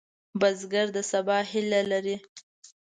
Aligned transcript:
بزګر 0.39 0.87
د 0.95 0.97
سبا 1.11 1.37
هیله 1.51 1.81
لري 1.91 2.17